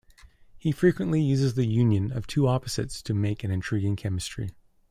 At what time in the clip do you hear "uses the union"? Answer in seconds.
1.21-2.11